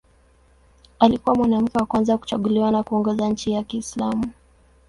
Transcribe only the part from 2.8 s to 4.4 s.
kuongoza nchi ya Kiislamu.